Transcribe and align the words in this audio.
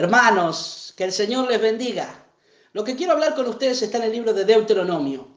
Hermanos, 0.00 0.94
que 0.96 1.04
el 1.04 1.12
Señor 1.12 1.46
les 1.50 1.60
bendiga. 1.60 2.24
Lo 2.72 2.82
que 2.82 2.96
quiero 2.96 3.12
hablar 3.12 3.34
con 3.34 3.46
ustedes 3.46 3.82
está 3.82 3.98
en 3.98 4.04
el 4.04 4.12
libro 4.12 4.32
de 4.32 4.46
Deuteronomio. 4.46 5.28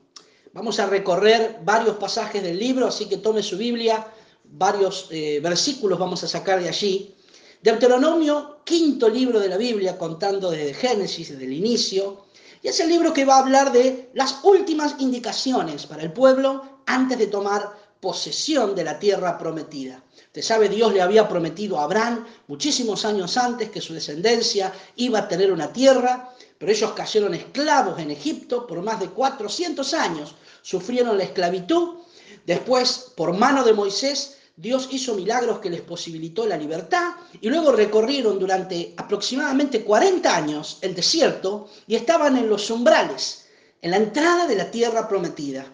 Vamos 0.54 0.80
a 0.80 0.86
recorrer 0.86 1.60
varios 1.66 1.98
pasajes 1.98 2.42
del 2.42 2.58
libro, 2.58 2.88
así 2.88 3.10
que 3.10 3.18
tome 3.18 3.44
su 3.44 3.58
Biblia, 3.58 4.08
varios 4.46 5.10
eh, 5.12 5.42
versículos 5.44 6.00
vamos 6.00 6.24
a 6.24 6.30
sacar 6.30 6.62
de 6.62 6.70
allí. 6.70 7.14
Deuteronomio, 7.62 8.62
quinto 8.64 9.10
libro 9.10 9.42
de 9.42 9.50
la 9.50 9.58
Biblia, 9.58 9.98
contando 9.98 10.50
desde 10.50 10.74
Génesis, 10.74 11.32
desde 11.32 11.44
el 11.44 11.52
inicio. 11.52 12.24
Y 12.62 12.70
es 12.70 12.80
el 12.80 12.88
libro 12.88 13.12
que 13.12 13.26
va 13.26 13.36
a 13.36 13.40
hablar 13.40 13.74
de 13.74 14.12
las 14.14 14.46
últimas 14.46 14.96
indicaciones 15.00 15.86
para 15.86 16.04
el 16.04 16.14
pueblo 16.14 16.80
antes 16.86 17.18
de 17.18 17.28
tomar 17.28 17.83
posesión 18.04 18.76
de 18.76 18.84
la 18.84 19.00
tierra 19.00 19.38
prometida. 19.38 20.04
Usted 20.26 20.42
sabe, 20.42 20.68
Dios 20.68 20.94
le 20.94 21.02
había 21.02 21.30
prometido 21.30 21.80
a 21.80 21.86
Abraham 21.86 22.26
muchísimos 22.48 23.06
años 23.06 23.38
antes 23.38 23.70
que 23.70 23.80
su 23.80 23.94
descendencia 23.94 24.74
iba 24.98 25.20
a 25.20 25.28
tener 25.30 25.54
una 25.54 25.72
tierra, 25.72 26.34
pero 26.58 26.70
ellos 26.70 26.92
cayeron 26.92 27.34
esclavos 27.34 27.98
en 28.00 28.12
Egipto 28.12 28.68
por 28.68 28.82
más 28.82 29.00
de 29.00 29.08
400 29.08 29.94
años, 29.94 30.36
sufrieron 30.62 31.18
la 31.18 31.24
esclavitud. 31.24 32.00
Después, 32.46 33.14
por 33.16 33.32
mano 33.38 33.64
de 33.64 33.72
Moisés, 33.72 34.36
Dios 34.58 34.90
hizo 34.92 35.16
milagros 35.16 35.60
que 35.60 35.70
les 35.70 35.80
posibilitó 35.80 36.46
la 36.46 36.58
libertad 36.58 37.14
y 37.40 37.48
luego 37.48 37.72
recorrieron 37.72 38.38
durante 38.38 38.94
aproximadamente 38.98 39.86
40 39.86 40.36
años 40.36 40.78
el 40.82 40.94
desierto 40.94 41.70
y 41.88 41.96
estaban 41.96 42.36
en 42.36 42.50
los 42.50 42.70
umbrales, 42.70 43.46
en 43.82 43.92
la 43.92 43.98
entrada 43.98 44.46
de 44.46 44.58
la 44.58 44.70
tierra 44.70 45.08
prometida. 45.08 45.66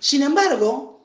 Sin 0.00 0.22
embargo, 0.22 0.95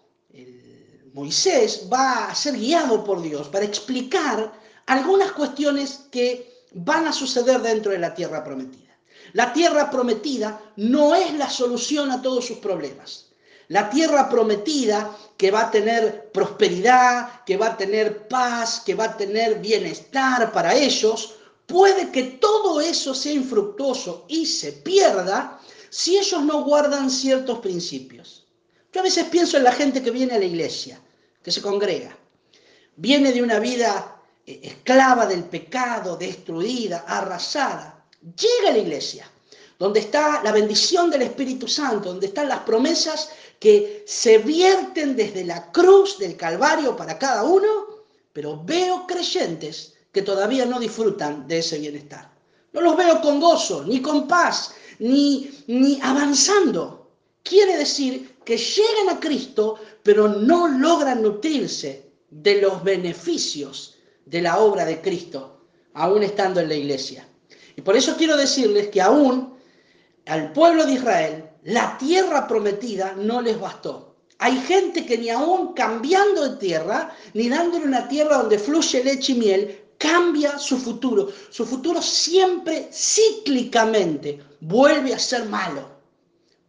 Moisés 1.14 1.88
va 1.92 2.28
a 2.28 2.36
ser 2.36 2.56
guiado 2.56 3.04
por 3.04 3.22
Dios 3.22 3.50
para 3.50 3.66
explicar 3.66 4.54
algunas 4.86 5.32
cuestiones 5.34 6.08
que 6.12 6.66
van 6.74 7.08
a 7.08 7.14
suceder 7.14 7.62
dentro 7.62 7.92
de 7.92 8.00
la 8.00 8.14
tierra 8.14 8.44
prometida. 8.44 8.96
La 9.34 9.52
tierra 9.52 9.90
prometida 9.90 10.60
no 10.78 11.16
es 11.16 11.34
la 11.34 11.50
solución 11.50 12.12
a 12.12 12.22
todos 12.22 12.46
sus 12.46 12.58
problemas. 12.60 13.28
La 13.68 13.90
tierra 13.90 14.30
prometida 14.30 15.18
que 15.38 15.52
va 15.52 15.62
a 15.62 15.72
tener 15.72 16.32
prosperidad, 16.32 17.44
que 17.46 17.58
va 17.58 17.68
a 17.68 17.78
tener 17.78 18.28
paz, 18.28 18.82
que 18.86 18.96
va 18.96 19.06
a 19.06 19.18
tener 19.18 19.60
bienestar 19.60 20.52
para 20.52 20.74
ellos, 20.74 21.36
puede 21.66 22.12
que 22.12 22.24
todo 22.24 22.82
eso 22.82 23.14
sea 23.14 23.34
infructuoso 23.34 24.26
y 24.28 24.46
se 24.46 24.74
pierda 24.74 25.60
si 25.90 26.18
ellos 26.18 26.44
no 26.44 26.64
guardan 26.64 27.10
ciertos 27.10 27.60
principios. 27.60 28.46
Yo 28.92 29.00
a 29.00 29.04
veces 29.04 29.26
pienso 29.26 29.58
en 29.58 29.64
la 29.64 29.72
gente 29.72 30.04
que 30.04 30.12
viene 30.12 30.34
a 30.34 30.40
la 30.40 30.46
iglesia, 30.46 31.00
que 31.42 31.52
se 31.52 31.62
congrega. 31.62 32.16
Viene 32.96 33.32
de 33.32 33.42
una 33.42 33.60
vida 33.60 34.22
eh, 34.46 34.60
esclava 34.64 35.26
del 35.26 35.46
pecado, 35.46 36.18
destruida, 36.18 37.06
arrasada. 37.08 38.06
Llega 38.22 38.70
a 38.70 38.74
la 38.74 38.78
iglesia, 38.78 39.30
donde 39.80 40.02
está 40.02 40.44
la 40.44 40.52
bendición 40.52 41.10
del 41.10 41.24
Espíritu 41.24 41.68
Santo, 41.68 42.10
donde 42.10 42.28
están 42.28 42.50
las 42.50 42.60
promesas 42.60 43.30
que 43.60 44.04
se 44.06 44.40
vierten 44.40 45.16
desde 45.16 45.46
la 45.46 45.72
cruz 45.72 46.18
del 46.18 46.36
Calvario 46.36 46.96
para 46.96 47.18
cada 47.18 47.44
uno, 47.44 47.68
pero 48.34 48.62
veo 48.64 49.08
creyentes 49.08 49.94
que 50.12 50.22
todavía 50.22 50.66
no 50.66 50.80
disfrutan 50.80 51.48
de 51.48 51.60
ese 51.60 51.80
bienestar. 51.80 52.30
No 52.74 52.82
los 52.82 52.98
veo 52.98 53.22
con 53.22 53.40
gozo, 53.40 53.84
ni 53.84 54.02
con 54.02 54.28
paz, 54.28 54.74
ni, 55.00 55.64
ni 55.68 56.00
avanzando. 56.02 57.12
Quiere 57.44 57.78
decir 57.78 58.31
que 58.46 58.58
llegan 58.58 59.10
a 59.10 59.20
Cristo, 59.20 59.80
pero 60.04 60.28
no 60.28 60.68
logran 60.68 61.22
nutrirse 61.22 62.12
de 62.30 62.62
los 62.62 62.84
beneficios 62.84 63.98
de 64.26 64.42
la 64.42 64.60
obra 64.60 64.86
de 64.86 65.02
Cristo, 65.02 65.66
aún 65.94 66.24
estando 66.24 66.60
en 66.60 66.70
la 66.70 66.76
iglesia. 66.76 67.28
Y 67.76 67.82
por 67.82 67.96
eso 67.96 68.16
quiero 68.18 68.38
decirles 68.38 68.88
que 68.90 69.02
aún 69.02 69.54
al 70.26 70.52
pueblo 70.54 70.86
de 70.86 70.94
Israel 70.94 71.50
la 71.64 71.98
tierra 71.98 72.48
prometida 72.48 73.14
no 73.14 73.42
les 73.42 73.60
bastó. 73.60 74.16
Hay 74.40 74.58
gente 74.62 75.06
que 75.06 75.18
ni 75.18 75.30
aún 75.30 75.74
cambiando 75.74 76.50
de 76.50 76.58
tierra, 76.58 77.16
ni 77.34 77.48
dándole 77.48 77.86
una 77.86 78.08
tierra 78.08 78.38
donde 78.38 78.58
fluye 78.58 79.04
leche 79.04 79.34
y 79.34 79.36
miel, 79.36 79.82
cambia 80.00 80.58
su 80.58 80.78
futuro. 80.78 81.30
Su 81.52 81.64
futuro 81.64 82.02
siempre 82.02 82.90
cíclicamente 82.92 84.42
vuelve 84.62 85.14
a 85.14 85.20
ser 85.20 85.46
malo. 85.46 85.90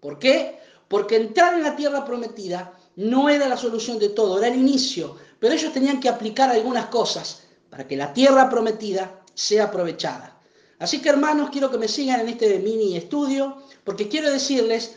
¿Por 0.00 0.18
qué? 0.18 0.58
Porque 0.92 1.16
entrar 1.16 1.54
en 1.54 1.62
la 1.62 1.74
tierra 1.74 2.04
prometida 2.04 2.78
no 2.96 3.30
era 3.30 3.48
la 3.48 3.56
solución 3.56 3.98
de 3.98 4.10
todo, 4.10 4.36
era 4.36 4.48
el 4.48 4.60
inicio, 4.60 5.16
pero 5.40 5.54
ellos 5.54 5.72
tenían 5.72 5.98
que 5.98 6.10
aplicar 6.10 6.50
algunas 6.50 6.88
cosas 6.88 7.44
para 7.70 7.88
que 7.88 7.96
la 7.96 8.12
tierra 8.12 8.50
prometida 8.50 9.22
sea 9.32 9.64
aprovechada. 9.64 10.38
Así 10.78 11.00
que 11.00 11.08
hermanos, 11.08 11.48
quiero 11.50 11.70
que 11.70 11.78
me 11.78 11.88
sigan 11.88 12.20
en 12.20 12.28
este 12.28 12.58
mini 12.58 12.94
estudio, 12.94 13.62
porque 13.84 14.06
quiero 14.06 14.30
decirles 14.30 14.96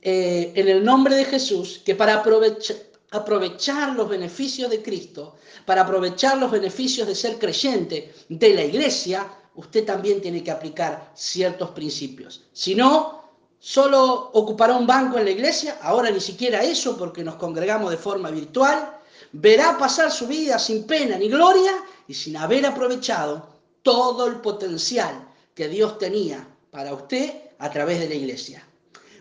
eh, 0.00 0.50
en 0.54 0.66
el 0.66 0.82
nombre 0.82 1.14
de 1.14 1.26
Jesús 1.26 1.82
que 1.84 1.94
para 1.94 2.14
aprovechar, 2.14 2.78
aprovechar 3.10 3.94
los 3.94 4.08
beneficios 4.08 4.70
de 4.70 4.80
Cristo, 4.80 5.36
para 5.66 5.82
aprovechar 5.82 6.38
los 6.38 6.50
beneficios 6.50 7.06
de 7.06 7.14
ser 7.14 7.38
creyente 7.38 8.14
de 8.30 8.54
la 8.54 8.64
iglesia, 8.64 9.30
usted 9.56 9.84
también 9.84 10.22
tiene 10.22 10.42
que 10.42 10.50
aplicar 10.50 11.12
ciertos 11.14 11.68
principios. 11.72 12.44
Si 12.54 12.74
no, 12.74 13.23
solo 13.64 14.28
ocupará 14.34 14.76
un 14.76 14.86
banco 14.86 15.16
en 15.16 15.24
la 15.24 15.30
iglesia, 15.30 15.78
ahora 15.80 16.10
ni 16.10 16.20
siquiera 16.20 16.62
eso 16.62 16.98
porque 16.98 17.24
nos 17.24 17.36
congregamos 17.36 17.90
de 17.90 17.96
forma 17.96 18.30
virtual, 18.30 18.98
verá 19.32 19.78
pasar 19.78 20.12
su 20.12 20.26
vida 20.26 20.58
sin 20.58 20.84
pena 20.86 21.16
ni 21.16 21.30
gloria 21.30 21.72
y 22.06 22.12
sin 22.12 22.36
haber 22.36 22.66
aprovechado 22.66 23.48
todo 23.82 24.26
el 24.26 24.42
potencial 24.42 25.26
que 25.54 25.68
Dios 25.68 25.96
tenía 25.96 26.46
para 26.70 26.92
usted 26.92 27.32
a 27.58 27.70
través 27.70 28.00
de 28.00 28.08
la 28.10 28.14
iglesia. 28.14 28.68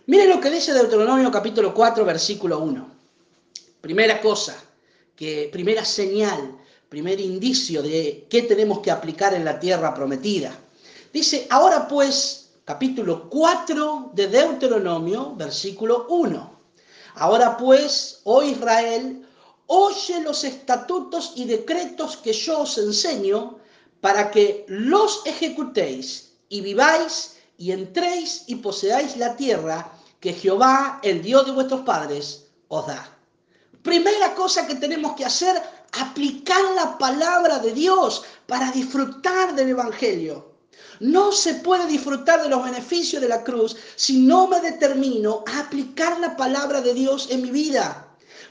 Mire 0.08 0.28
lo 0.28 0.42
que 0.42 0.50
dice 0.50 0.74
Deuteronomio 0.74 1.32
capítulo 1.32 1.74
4, 1.74 2.04
versículo 2.04 2.60
1. 2.60 2.92
Primera 3.80 4.20
cosa, 4.20 4.62
que, 5.16 5.48
primera 5.54 5.86
señal, 5.86 6.58
primer 6.90 7.22
indicio 7.22 7.82
de 7.82 8.28
qué 8.30 8.42
tenemos 8.42 8.80
que 8.80 8.92
aplicar 8.92 9.34
en 9.34 9.46
la 9.46 9.58
tierra 9.58 9.94
prometida. 9.94 10.54
Dice, 11.14 11.48
ahora 11.50 11.88
pues, 11.88 12.43
capítulo 12.66 13.30
4 13.30 14.12
de 14.14 14.28
Deuteronomio, 14.28 15.36
versículo 15.36 16.08
1. 16.08 16.60
Ahora 17.16 17.58
pues, 17.58 18.22
oh 18.24 18.42
Israel, 18.42 19.28
oye 19.68 20.22
los 20.22 20.44
estatutos 20.44 21.34
y 21.36 21.46
decretos 21.46 22.18
que 22.18 22.32
yo 22.32 22.62
os 22.62 22.78
enseño 22.78 23.60
para 24.00 24.32
que 24.32 24.66
los 24.68 25.26
ejecutéis 25.26 26.34
y 26.50 26.62
viváis 26.62 27.38
y 27.58 27.72
entréis 27.72 28.44
y 28.48 28.56
poseáis 28.56 29.18
la 29.18 29.36
tierra 29.36 29.92
que 30.20 30.34
Jehová, 30.34 31.00
el 31.04 31.22
Dios 31.22 31.46
de 31.46 31.52
vuestros 31.52 31.82
padres, 31.82 32.46
os 32.70 32.88
da. 32.88 33.10
Primera 33.82 34.34
cosa 34.34 34.66
que 34.66 34.76
tenemos 34.76 35.16
que 35.16 35.26
hacer, 35.26 35.62
aplicar 36.00 36.64
la 36.76 36.98
palabra 36.98 37.60
de 37.60 37.74
Dios 37.74 38.24
para 38.48 38.72
disfrutar 38.72 39.54
del 39.54 39.70
Evangelio. 39.70 40.53
No 41.00 41.32
se 41.32 41.56
puede 41.56 41.88
disfrutar 41.88 42.44
de 42.44 42.50
los 42.50 42.64
beneficios 42.64 43.22
de 43.22 43.28
la 43.28 43.44
cruz 43.44 43.76
si 43.96 44.20
no 44.20 44.48
me 44.48 44.60
determino 44.62 45.44
a 45.48 45.60
aplicar 45.60 46.20
la 46.20 46.36
palabra 46.36 46.82
de 46.82 46.94
Dios 46.94 47.28
en 47.30 47.42
mi 47.42 47.52
vida. 47.52 48.08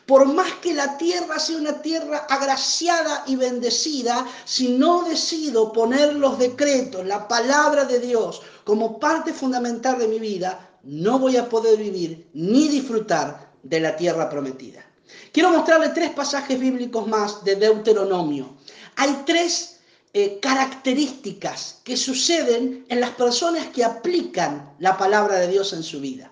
Por 0.06 0.26
más 0.26 0.54
que 0.54 0.74
la 0.74 0.98
tierra 0.98 1.38
sea 1.38 1.58
una 1.58 1.80
tierra 1.80 2.26
agraciada 2.28 3.22
y 3.26 3.36
bendecida, 3.36 4.26
si 4.44 4.76
no 4.76 5.04
decido 5.04 5.72
poner 5.72 6.14
los 6.14 6.38
decretos, 6.38 7.06
la 7.06 7.28
palabra 7.28 7.84
de 7.84 8.00
Dios 8.00 8.42
como 8.64 8.98
parte 8.98 9.32
fundamental 9.32 9.98
de 9.98 10.08
mi 10.08 10.18
vida, 10.18 10.78
no 10.82 11.20
voy 11.20 11.36
a 11.36 11.48
poder 11.48 11.78
vivir 11.78 12.28
ni 12.34 12.68
disfrutar 12.68 13.52
de 13.62 13.80
la 13.80 13.96
tierra 13.96 14.28
prometida. 14.28 14.84
Quiero 15.32 15.50
mostrarle 15.50 15.90
tres 15.90 16.10
pasajes 16.10 16.58
bíblicos 16.58 17.06
más 17.06 17.44
de 17.44 17.56
Deuteronomio. 17.56 18.56
Hay 18.96 19.22
tres 19.24 19.71
eh, 20.14 20.38
características 20.40 21.80
que 21.82 21.96
suceden 21.96 22.84
en 22.88 23.00
las 23.00 23.12
personas 23.12 23.69
que 23.69 23.82
aplican 23.82 24.75
la 24.78 24.96
palabra 24.98 25.38
de 25.38 25.48
Dios 25.48 25.72
en 25.72 25.82
su 25.82 26.00
vida. 26.00 26.31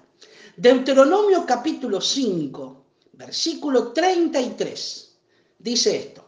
Deuteronomio 0.56 1.46
capítulo 1.46 2.00
5, 2.00 2.84
versículo 3.12 3.92
33, 3.92 5.16
dice 5.58 5.96
esto, 5.96 6.26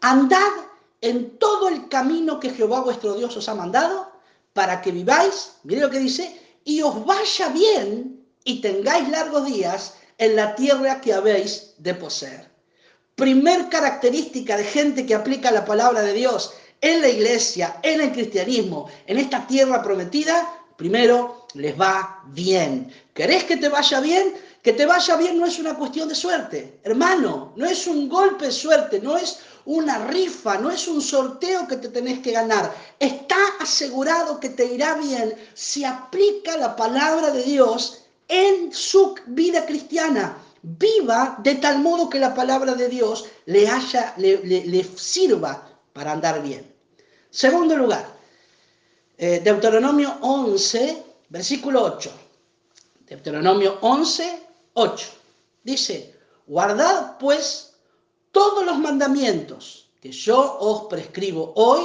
andad 0.00 0.52
en 1.00 1.36
todo 1.38 1.68
el 1.68 1.88
camino 1.88 2.38
que 2.38 2.50
Jehová 2.50 2.80
vuestro 2.82 3.14
Dios 3.14 3.36
os 3.36 3.48
ha 3.48 3.54
mandado 3.54 4.12
para 4.52 4.80
que 4.80 4.92
viváis, 4.92 5.56
mire 5.64 5.80
lo 5.80 5.90
que 5.90 5.98
dice, 5.98 6.40
y 6.64 6.80
os 6.82 7.04
vaya 7.04 7.48
bien 7.48 8.24
y 8.44 8.60
tengáis 8.60 9.08
largos 9.08 9.46
días 9.46 9.94
en 10.18 10.36
la 10.36 10.54
tierra 10.54 11.00
que 11.00 11.12
habéis 11.12 11.74
de 11.78 11.94
poseer. 11.94 12.48
Primer 13.16 13.68
característica 13.68 14.56
de 14.56 14.64
gente 14.64 15.06
que 15.06 15.14
aplica 15.14 15.50
la 15.50 15.64
palabra 15.64 16.02
de 16.02 16.12
Dios 16.12 16.52
en 16.80 17.00
la 17.00 17.08
iglesia, 17.08 17.80
en 17.82 18.00
el 18.00 18.12
cristianismo, 18.12 18.88
en 19.06 19.18
esta 19.18 19.46
tierra 19.46 19.82
prometida, 19.82 20.64
primero 20.76 21.46
les 21.54 21.78
va 21.80 22.22
bien. 22.26 22.92
¿Querés 23.12 23.44
que 23.44 23.56
te 23.56 23.68
vaya 23.68 24.00
bien? 24.00 24.34
Que 24.62 24.72
te 24.72 24.86
vaya 24.86 25.16
bien 25.16 25.38
no 25.38 25.46
es 25.46 25.58
una 25.58 25.74
cuestión 25.74 26.08
de 26.08 26.14
suerte, 26.14 26.80
hermano, 26.82 27.52
no 27.56 27.66
es 27.66 27.86
un 27.86 28.08
golpe 28.08 28.46
de 28.46 28.52
suerte, 28.52 29.00
no 29.00 29.16
es 29.16 29.38
una 29.66 30.06
rifa, 30.06 30.58
no 30.58 30.70
es 30.70 30.88
un 30.88 31.00
sorteo 31.00 31.66
que 31.66 31.76
te 31.76 31.88
tenés 31.88 32.20
que 32.20 32.32
ganar. 32.32 32.74
Está 32.98 33.36
asegurado 33.60 34.40
que 34.40 34.50
te 34.50 34.66
irá 34.66 34.94
bien 34.94 35.34
si 35.54 35.84
aplica 35.84 36.56
la 36.56 36.76
palabra 36.76 37.30
de 37.30 37.42
Dios 37.42 38.04
en 38.28 38.72
su 38.72 39.14
vida 39.26 39.64
cristiana. 39.66 40.38
Viva 40.62 41.38
de 41.42 41.56
tal 41.56 41.80
modo 41.80 42.08
que 42.08 42.18
la 42.18 42.34
palabra 42.34 42.74
de 42.74 42.88
Dios 42.88 43.26
le, 43.46 43.68
haya, 43.68 44.14
le, 44.16 44.84
sirva 44.96 45.73
para 45.94 46.12
andar 46.12 46.42
bien. 46.42 46.70
Segundo 47.30 47.74
lugar, 47.76 48.06
eh, 49.16 49.40
Deuteronomio 49.42 50.18
11, 50.20 51.02
versículo 51.30 51.82
8. 51.82 52.10
Deuteronomio 53.06 53.78
11, 53.80 54.42
8. 54.74 55.06
Dice, 55.62 56.14
guardad 56.46 57.16
pues 57.18 57.72
todos 58.32 58.66
los 58.66 58.78
mandamientos 58.78 59.88
que 60.02 60.12
yo 60.12 60.58
os 60.58 60.88
prescribo 60.88 61.52
hoy 61.56 61.82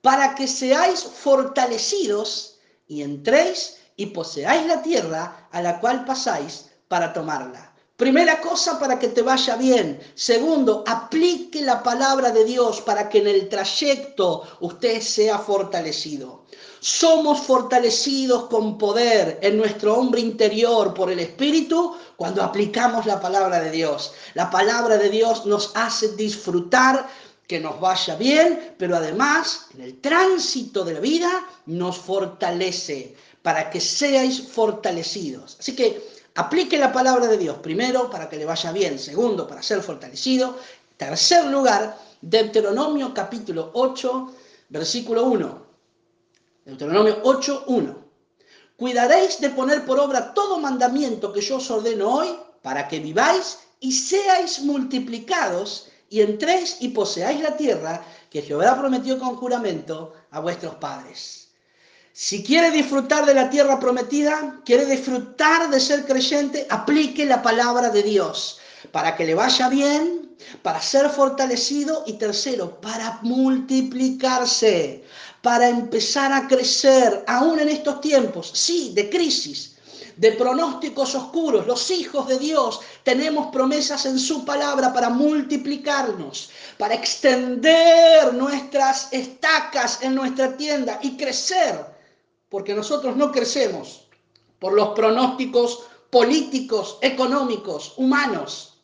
para 0.00 0.34
que 0.34 0.48
seáis 0.48 1.02
fortalecidos 1.02 2.58
y 2.88 3.02
entréis 3.02 3.78
y 3.96 4.06
poseáis 4.06 4.66
la 4.66 4.82
tierra 4.82 5.48
a 5.50 5.60
la 5.62 5.78
cual 5.80 6.04
pasáis 6.04 6.70
para 6.88 7.12
tomarla. 7.12 7.65
Primera 7.96 8.42
cosa 8.42 8.78
para 8.78 8.98
que 8.98 9.08
te 9.08 9.22
vaya 9.22 9.56
bien. 9.56 9.98
Segundo, 10.14 10.84
aplique 10.86 11.62
la 11.62 11.82
palabra 11.82 12.30
de 12.30 12.44
Dios 12.44 12.82
para 12.82 13.08
que 13.08 13.18
en 13.18 13.26
el 13.26 13.48
trayecto 13.48 14.42
usted 14.60 15.00
sea 15.00 15.38
fortalecido. 15.38 16.44
Somos 16.80 17.40
fortalecidos 17.40 18.48
con 18.48 18.76
poder 18.76 19.38
en 19.40 19.56
nuestro 19.56 19.94
hombre 19.94 20.20
interior 20.20 20.92
por 20.92 21.10
el 21.10 21.20
Espíritu 21.20 21.96
cuando 22.16 22.42
aplicamos 22.42 23.06
la 23.06 23.18
palabra 23.18 23.60
de 23.60 23.70
Dios. 23.70 24.12
La 24.34 24.50
palabra 24.50 24.98
de 24.98 25.08
Dios 25.08 25.46
nos 25.46 25.72
hace 25.74 26.08
disfrutar 26.16 27.08
que 27.46 27.60
nos 27.60 27.80
vaya 27.80 28.14
bien, 28.16 28.74
pero 28.76 28.96
además 28.96 29.68
en 29.74 29.80
el 29.80 30.00
tránsito 30.02 30.84
de 30.84 30.94
la 30.94 31.00
vida 31.00 31.46
nos 31.64 31.96
fortalece 31.96 33.16
para 33.40 33.70
que 33.70 33.80
seáis 33.80 34.42
fortalecidos. 34.48 35.56
Así 35.58 35.74
que 35.74 36.15
aplique 36.36 36.78
la 36.78 36.92
palabra 36.92 37.26
de 37.26 37.38
Dios, 37.38 37.58
primero 37.58 38.08
para 38.10 38.28
que 38.28 38.36
le 38.36 38.44
vaya 38.44 38.72
bien, 38.72 38.98
segundo 38.98 39.46
para 39.46 39.62
ser 39.62 39.82
fortalecido, 39.82 40.56
tercer 40.96 41.46
lugar, 41.46 41.98
Deuteronomio 42.20 43.12
capítulo 43.12 43.70
8, 43.74 44.34
versículo 44.68 45.24
1. 45.24 45.66
Deuteronomio 46.64 47.20
8, 47.22 47.64
1. 47.66 48.06
Cuidaréis 48.76 49.40
de 49.40 49.50
poner 49.50 49.84
por 49.84 49.98
obra 49.98 50.34
todo 50.34 50.58
mandamiento 50.58 51.32
que 51.32 51.40
yo 51.40 51.56
os 51.56 51.70
ordeno 51.70 52.14
hoy, 52.14 52.28
para 52.62 52.88
que 52.88 53.00
viváis 53.00 53.58
y 53.80 53.92
seáis 53.92 54.60
multiplicados 54.60 55.88
y 56.10 56.20
entréis 56.20 56.76
y 56.80 56.88
poseáis 56.88 57.40
la 57.40 57.56
tierra 57.56 58.04
que 58.30 58.42
Jehová 58.42 58.78
prometió 58.78 59.18
con 59.18 59.36
juramento 59.36 60.12
a 60.30 60.40
vuestros 60.40 60.74
padres. 60.76 61.45
Si 62.18 62.42
quiere 62.42 62.70
disfrutar 62.70 63.26
de 63.26 63.34
la 63.34 63.50
tierra 63.50 63.78
prometida, 63.78 64.58
quiere 64.64 64.86
disfrutar 64.86 65.68
de 65.68 65.78
ser 65.78 66.06
creyente, 66.06 66.66
aplique 66.70 67.26
la 67.26 67.42
palabra 67.42 67.90
de 67.90 68.02
Dios 68.02 68.58
para 68.90 69.14
que 69.14 69.26
le 69.26 69.34
vaya 69.34 69.68
bien, 69.68 70.34
para 70.62 70.80
ser 70.80 71.10
fortalecido 71.10 72.04
y 72.06 72.14
tercero, 72.14 72.80
para 72.80 73.18
multiplicarse, 73.20 75.04
para 75.42 75.68
empezar 75.68 76.32
a 76.32 76.48
crecer, 76.48 77.22
aún 77.26 77.60
en 77.60 77.68
estos 77.68 78.00
tiempos, 78.00 78.50
sí, 78.54 78.92
de 78.94 79.10
crisis, 79.10 79.76
de 80.16 80.32
pronósticos 80.32 81.14
oscuros. 81.14 81.66
Los 81.66 81.90
hijos 81.90 82.26
de 82.28 82.38
Dios 82.38 82.80
tenemos 83.02 83.48
promesas 83.48 84.06
en 84.06 84.18
su 84.18 84.42
palabra 84.46 84.90
para 84.94 85.10
multiplicarnos, 85.10 86.48
para 86.78 86.94
extender 86.94 88.32
nuestras 88.32 89.08
estacas 89.12 89.98
en 90.00 90.14
nuestra 90.14 90.56
tienda 90.56 90.98
y 91.02 91.18
crecer 91.18 91.94
porque 92.48 92.74
nosotros 92.74 93.16
no 93.16 93.32
crecemos 93.32 94.08
por 94.58 94.72
los 94.72 94.90
pronósticos 94.90 95.84
políticos, 96.10 96.98
económicos, 97.02 97.94
humanos. 97.96 98.78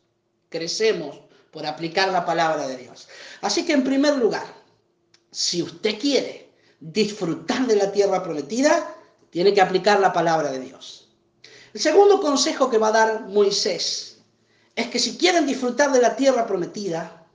Crecemos 0.48 1.20
por 1.50 1.66
aplicar 1.66 2.10
la 2.10 2.24
palabra 2.24 2.66
de 2.66 2.76
Dios. 2.76 3.08
Así 3.40 3.64
que 3.64 3.72
en 3.72 3.84
primer 3.84 4.16
lugar, 4.16 4.46
si 5.30 5.62
usted 5.62 5.98
quiere 5.98 6.50
disfrutar 6.80 7.66
de 7.66 7.76
la 7.76 7.92
tierra 7.92 8.22
prometida, 8.22 8.94
tiene 9.30 9.54
que 9.54 9.60
aplicar 9.60 10.00
la 10.00 10.12
palabra 10.12 10.50
de 10.50 10.60
Dios. 10.60 11.08
El 11.72 11.80
segundo 11.80 12.20
consejo 12.20 12.68
que 12.68 12.78
va 12.78 12.88
a 12.88 12.92
dar 12.92 13.28
Moisés 13.28 14.18
es 14.74 14.88
que 14.88 14.98
si 14.98 15.16
quieren 15.16 15.46
disfrutar 15.46 15.92
de 15.92 16.00
la 16.00 16.16
tierra 16.16 16.46
prometida, 16.46 17.26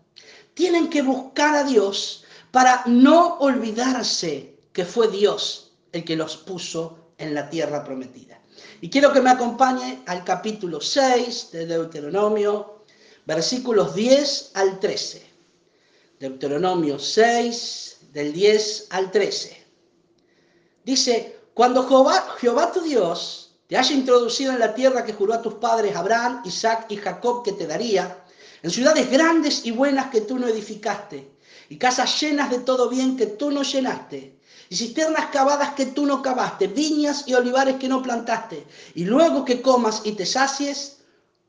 tienen 0.54 0.90
que 0.90 1.02
buscar 1.02 1.56
a 1.56 1.64
Dios 1.64 2.24
para 2.52 2.84
no 2.86 3.38
olvidarse 3.38 4.56
que 4.74 4.86
fue 4.86 5.08
Dios 5.08 5.67
el 5.98 6.06
que 6.06 6.16
los 6.16 6.38
puso 6.38 7.14
en 7.18 7.34
la 7.34 7.50
tierra 7.50 7.84
prometida. 7.84 8.40
Y 8.82 8.90
quiero 8.90 9.12
que 9.12 9.22
me 9.22 9.32
acompañe 9.32 10.04
al 10.06 10.24
capítulo 10.24 10.80
6 10.80 11.50
de 11.52 11.66
Deuteronomio, 11.66 12.84
versículos 13.26 13.96
10 13.96 14.52
al 14.54 14.80
13. 14.80 15.26
Deuteronomio 16.20 16.98
6, 16.98 17.98
del 18.14 18.34
10 18.34 18.88
al 18.92 19.12
13. 19.12 19.66
Dice, 20.84 21.40
cuando 21.54 21.88
Jehová, 21.88 22.36
Jehová 22.40 22.72
tu 22.72 22.82
Dios 22.82 23.56
te 23.68 23.78
haya 23.78 23.94
introducido 23.94 24.54
en 24.54 24.60
la 24.60 24.74
tierra 24.74 25.04
que 25.04 25.14
juró 25.14 25.34
a 25.34 25.42
tus 25.42 25.56
padres 25.56 25.96
Abraham, 25.96 26.42
Isaac 26.46 26.86
y 26.90 26.98
Jacob 26.98 27.44
que 27.44 27.52
te 27.52 27.68
daría, 27.68 28.24
en 28.64 28.72
ciudades 28.72 29.10
grandes 29.12 29.66
y 29.66 29.72
buenas 29.72 30.10
que 30.10 30.22
tú 30.22 30.40
no 30.40 30.48
edificaste, 30.48 31.30
y 31.70 31.78
casas 31.78 32.20
llenas 32.22 32.50
de 32.50 32.60
todo 32.60 32.90
bien 32.90 33.18
que 33.18 33.26
tú 33.26 33.52
no 33.52 33.64
llenaste, 33.64 34.37
y 34.70 34.76
cisternas 34.76 35.28
cavadas 35.28 35.74
que 35.74 35.88
tú 35.88 36.06
no 36.06 36.22
cavaste, 36.22 36.68
viñas 36.68 37.28
y 37.28 37.34
olivares 37.34 37.76
que 37.78 37.88
no 37.88 38.02
plantaste, 38.02 38.66
y 38.96 39.06
luego 39.06 39.46
que 39.46 39.62
comas 39.62 40.02
y 40.04 40.14
te 40.14 40.26
sacies, 40.26 40.98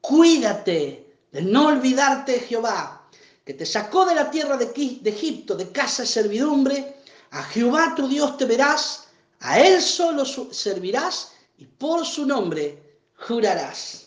cuídate 0.01 1.17
de 1.33 1.43
no 1.43 1.67
olvidarte 1.67 2.41
Jehová, 2.41 3.09
que 3.45 3.55
te 3.55 3.67
sacó 3.67 4.05
de 4.05 4.15
la 4.15 4.31
tierra 4.31 4.57
de, 4.57 4.67
de 4.67 5.11
Egipto, 5.11 5.55
de 5.55 5.73
casa 5.73 6.03
de 6.03 6.09
servidumbre, 6.09 6.97
a 7.31 7.43
Jehová 7.43 7.95
tu 7.95 8.09
Dios 8.09 8.37
te 8.37 8.45
verás, 8.45 9.09
a 9.41 9.61
él 9.61 9.81
solo 9.81 10.25
servirás 10.25 11.33
y 11.59 11.65
por 11.65 12.07
su 12.07 12.27
nombre 12.27 13.01
jurarás. 13.17 14.07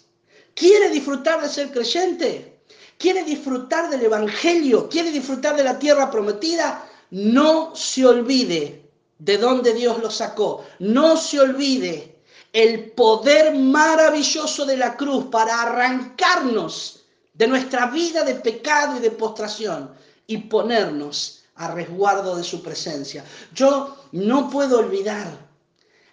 ¿Quiere 0.53 0.89
disfrutar 0.89 1.41
de 1.41 1.49
ser 1.49 1.71
creyente? 1.71 2.61
¿Quiere 2.97 3.23
disfrutar 3.23 3.89
del 3.89 4.03
Evangelio? 4.03 4.87
¿Quiere 4.89 5.11
disfrutar 5.11 5.55
de 5.55 5.63
la 5.63 5.79
tierra 5.79 6.11
prometida? 6.11 6.87
No 7.11 7.75
se 7.75 8.05
olvide 8.05 8.80
de 9.21 9.37
dónde 9.37 9.73
Dios 9.73 9.99
lo 9.99 10.09
sacó. 10.09 10.65
No 10.79 11.15
se 11.15 11.39
olvide 11.39 12.23
el 12.51 12.91
poder 12.91 13.55
maravilloso 13.55 14.65
de 14.65 14.77
la 14.77 14.97
cruz 14.97 15.25
para 15.25 15.61
arrancarnos 15.61 17.05
de 17.33 17.47
nuestra 17.47 17.87
vida 17.87 18.23
de 18.23 18.35
pecado 18.35 18.97
y 18.97 18.99
de 18.99 19.11
postración 19.11 19.91
y 20.25 20.37
ponernos 20.37 21.43
a 21.55 21.71
resguardo 21.71 22.35
de 22.35 22.43
su 22.43 22.63
presencia. 22.63 23.23
Yo 23.53 23.95
no 24.11 24.49
puedo 24.49 24.79
olvidar 24.79 25.27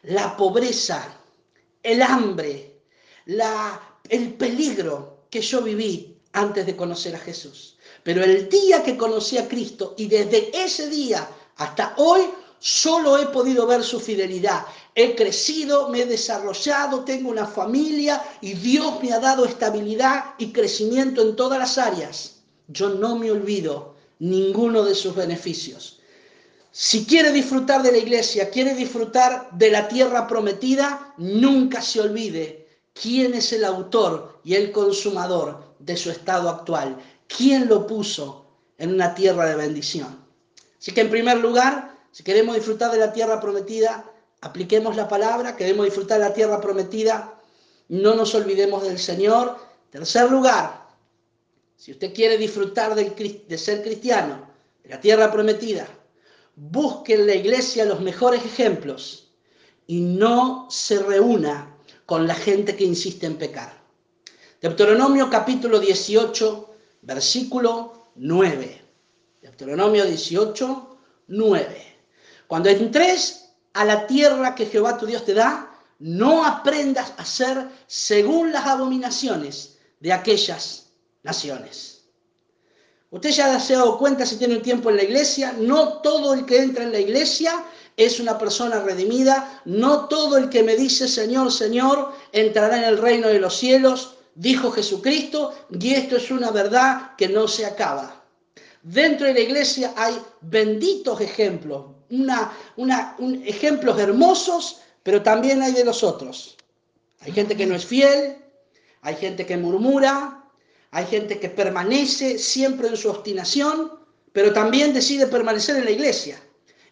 la 0.02 0.36
pobreza, 0.36 1.02
el 1.82 2.02
hambre, 2.02 2.82
la, 3.24 3.80
el 4.08 4.34
peligro 4.34 5.24
que 5.30 5.40
yo 5.40 5.62
viví 5.62 6.20
antes 6.32 6.66
de 6.66 6.76
conocer 6.76 7.14
a 7.14 7.20
Jesús. 7.20 7.78
Pero 8.02 8.22
el 8.22 8.50
día 8.50 8.82
que 8.82 8.98
conocí 8.98 9.38
a 9.38 9.48
Cristo 9.48 9.94
y 9.96 10.06
desde 10.08 10.50
ese 10.52 10.90
día 10.90 11.26
hasta 11.56 11.94
hoy 11.96 12.20
solo 12.58 13.18
he 13.18 13.26
podido 13.26 13.66
ver 13.66 13.82
su 13.82 14.00
fidelidad. 14.00 14.64
He 14.94 15.14
crecido, 15.14 15.88
me 15.88 16.02
he 16.02 16.06
desarrollado, 16.06 17.04
tengo 17.04 17.30
una 17.30 17.46
familia 17.46 18.22
y 18.40 18.54
Dios 18.54 19.02
me 19.02 19.12
ha 19.12 19.20
dado 19.20 19.44
estabilidad 19.44 20.34
y 20.38 20.52
crecimiento 20.52 21.22
en 21.22 21.36
todas 21.36 21.58
las 21.58 21.78
áreas. 21.78 22.40
Yo 22.68 22.90
no 22.90 23.16
me 23.16 23.30
olvido 23.30 23.94
ninguno 24.18 24.84
de 24.84 24.94
sus 24.94 25.14
beneficios. 25.14 26.00
Si 26.70 27.06
quiere 27.06 27.32
disfrutar 27.32 27.82
de 27.82 27.92
la 27.92 27.98
iglesia, 27.98 28.50
quiere 28.50 28.74
disfrutar 28.74 29.48
de 29.52 29.70
la 29.70 29.88
tierra 29.88 30.26
prometida, 30.26 31.14
nunca 31.16 31.80
se 31.80 32.00
olvide 32.00 32.68
quién 32.92 33.34
es 33.34 33.52
el 33.52 33.64
autor 33.64 34.40
y 34.44 34.54
el 34.54 34.70
consumador 34.70 35.74
de 35.78 35.96
su 35.96 36.10
estado 36.10 36.48
actual. 36.48 36.98
¿Quién 37.26 37.68
lo 37.68 37.86
puso 37.86 38.46
en 38.78 38.94
una 38.94 39.14
tierra 39.14 39.46
de 39.46 39.56
bendición? 39.56 40.24
Así 40.78 40.92
que 40.92 41.00
en 41.00 41.10
primer 41.10 41.38
lugar, 41.38 41.87
si 42.12 42.22
queremos 42.22 42.54
disfrutar 42.56 42.90
de 42.90 42.98
la 42.98 43.12
tierra 43.12 43.40
prometida, 43.40 44.04
apliquemos 44.40 44.96
la 44.96 45.08
palabra, 45.08 45.56
queremos 45.56 45.84
disfrutar 45.86 46.20
de 46.20 46.28
la 46.28 46.34
tierra 46.34 46.60
prometida, 46.60 47.38
no 47.88 48.14
nos 48.14 48.34
olvidemos 48.34 48.82
del 48.82 48.98
Señor. 48.98 49.56
Tercer 49.90 50.30
lugar, 50.30 50.86
si 51.76 51.92
usted 51.92 52.12
quiere 52.12 52.36
disfrutar 52.36 52.94
de 52.94 53.58
ser 53.58 53.82
cristiano, 53.82 54.48
de 54.82 54.90
la 54.90 55.00
tierra 55.00 55.30
prometida, 55.30 55.86
busque 56.56 57.14
en 57.14 57.26
la 57.26 57.34
iglesia 57.34 57.84
los 57.84 58.00
mejores 58.00 58.44
ejemplos 58.44 59.28
y 59.86 60.00
no 60.00 60.66
se 60.70 60.98
reúna 60.98 61.74
con 62.04 62.26
la 62.26 62.34
gente 62.34 62.76
que 62.76 62.84
insiste 62.84 63.26
en 63.26 63.36
pecar. 63.36 63.78
Deuteronomio 64.60 65.30
capítulo 65.30 65.78
18, 65.78 66.74
versículo 67.02 68.10
9. 68.16 68.82
Deuteronomio 69.40 70.04
18, 70.04 70.98
9. 71.28 71.97
Cuando 72.48 72.70
entres 72.70 73.50
a 73.74 73.84
la 73.84 74.06
tierra 74.06 74.54
que 74.54 74.66
Jehová 74.66 74.98
tu 74.98 75.06
Dios 75.06 75.24
te 75.24 75.34
da, 75.34 75.70
no 76.00 76.44
aprendas 76.44 77.12
a 77.16 77.22
hacer 77.22 77.68
según 77.86 78.52
las 78.52 78.66
abominaciones 78.66 79.76
de 80.00 80.12
aquellas 80.12 80.86
naciones. 81.22 82.06
Usted 83.10 83.30
ya 83.30 83.60
se 83.60 83.74
ha 83.74 83.78
dado 83.78 83.98
cuenta 83.98 84.26
si 84.26 84.36
tiene 84.36 84.58
tiempo 84.58 84.90
en 84.90 84.96
la 84.96 85.02
iglesia, 85.02 85.54
no 85.58 85.98
todo 85.98 86.34
el 86.34 86.46
que 86.46 86.58
entra 86.58 86.84
en 86.84 86.92
la 86.92 86.98
iglesia 86.98 87.64
es 87.96 88.18
una 88.18 88.38
persona 88.38 88.80
redimida, 88.80 89.62
no 89.66 90.08
todo 90.08 90.38
el 90.38 90.48
que 90.48 90.62
me 90.62 90.76
dice 90.76 91.06
Señor, 91.06 91.52
Señor, 91.52 92.12
entrará 92.32 92.78
en 92.78 92.84
el 92.84 92.98
reino 92.98 93.28
de 93.28 93.40
los 93.40 93.56
cielos, 93.56 94.16
dijo 94.34 94.70
Jesucristo, 94.70 95.54
y 95.70 95.94
esto 95.94 96.16
es 96.16 96.30
una 96.30 96.50
verdad 96.50 97.16
que 97.16 97.28
no 97.28 97.46
se 97.46 97.66
acaba. 97.66 98.17
Dentro 98.82 99.26
de 99.26 99.34
la 99.34 99.40
iglesia 99.40 99.92
hay 99.96 100.20
benditos 100.40 101.20
ejemplos, 101.20 101.86
ejemplos 103.44 103.98
hermosos, 103.98 104.80
pero 105.02 105.22
también 105.22 105.62
hay 105.62 105.72
de 105.72 105.84
los 105.84 106.02
otros. 106.02 106.56
Hay 107.20 107.32
gente 107.32 107.56
que 107.56 107.66
no 107.66 107.74
es 107.74 107.84
fiel, 107.84 108.36
hay 109.02 109.16
gente 109.16 109.44
que 109.44 109.56
murmura, 109.56 110.44
hay 110.90 111.06
gente 111.06 111.38
que 111.38 111.50
permanece 111.50 112.38
siempre 112.38 112.88
en 112.88 112.96
su 112.96 113.10
obstinación, 113.10 113.92
pero 114.32 114.52
también 114.52 114.92
decide 114.92 115.26
permanecer 115.26 115.76
en 115.76 115.84
la 115.84 115.90
iglesia. 115.90 116.40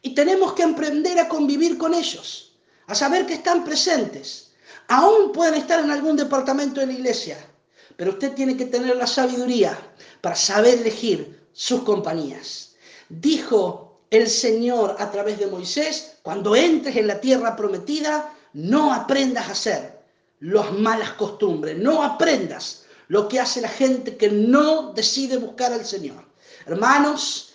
Y 0.03 0.15
tenemos 0.15 0.53
que 0.55 0.65
aprender 0.65 1.19
a 1.19 1.29
convivir 1.29 1.79
con 1.79 1.95
ellos, 1.95 2.59
a 2.87 2.95
saber 2.95 3.27
que 3.27 3.35
están 3.35 3.65
presentes. 3.65 4.53
Aún 4.89 5.33
pueden 5.33 5.55
estar 5.55 5.83
en 5.83 5.91
algún 5.91 6.17
departamento 6.17 6.81
de 6.81 6.87
la 6.87 6.93
iglesia, 6.93 7.39
pero 7.97 8.13
usted 8.13 8.33
tiene 8.35 8.57
que 8.57 8.67
tener 8.67 8.97
la 8.97 9.07
sabiduría 9.07 9.79
para 10.21 10.37
saber 10.37 10.79
elegir 10.81 11.36
sus 11.57 11.85
compañías. 11.85 12.75
Dijo 13.09 14.03
el 14.11 14.29
Señor 14.29 14.95
a 14.99 15.11
través 15.11 15.39
de 15.39 15.47
Moisés, 15.47 16.19
cuando 16.23 16.55
entres 16.55 16.97
en 16.97 17.07
la 17.07 17.19
tierra 17.19 17.57
prometida, 17.57 18.33
no 18.53 18.93
aprendas 18.93 19.49
a 19.49 19.53
hacer 19.53 19.99
las 20.41 20.71
malas 20.73 21.13
costumbres, 21.13 21.79
no 21.79 22.03
aprendas 22.03 22.85
lo 23.09 23.27
que 23.27 23.41
hace 23.41 23.63
la 23.63 23.71
gente 23.71 24.19
que 24.19 24.29
no 24.29 24.93
decide 24.93 25.39
buscar 25.39 25.73
al 25.73 25.87
Señor. 25.87 26.25
Hermanos, 26.67 27.55